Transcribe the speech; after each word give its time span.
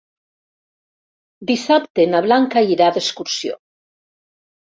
Dissabte 1.51 2.05
na 2.13 2.21
Blanca 2.29 2.63
irà 2.77 2.87
d'excursió. 2.97 3.59